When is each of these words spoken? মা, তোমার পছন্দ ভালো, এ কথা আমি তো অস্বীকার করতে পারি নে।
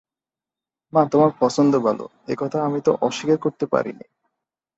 মা, 0.93 1.01
তোমার 1.11 1.31
পছন্দ 1.39 1.73
ভালো, 1.79 2.05
এ 2.27 2.35
কথা 2.37 2.57
আমি 2.63 2.79
তো 2.81 2.91
অস্বীকার 3.01 3.37
করতে 3.37 3.65
পারি 3.65 3.91
নে। 3.93 4.05